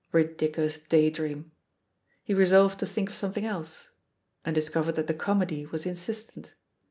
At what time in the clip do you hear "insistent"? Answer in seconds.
5.85-6.55